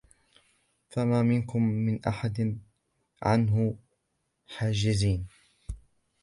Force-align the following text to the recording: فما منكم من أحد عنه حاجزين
فما 0.89 1.21
منكم 1.21 1.63
من 1.63 2.05
أحد 2.05 2.57
عنه 3.23 3.75
حاجزين 4.57 5.27